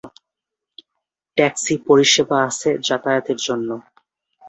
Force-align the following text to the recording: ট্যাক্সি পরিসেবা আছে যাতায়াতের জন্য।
ট্যাক্সি 1.37 1.75
পরিসেবা 1.87 2.37
আছে 2.47 2.69
যাতায়াতের 2.87 3.39
জন্য। 3.47 3.69